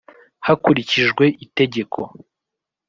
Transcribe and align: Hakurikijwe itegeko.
Hakurikijwe 0.45 1.25
itegeko. 1.45 2.01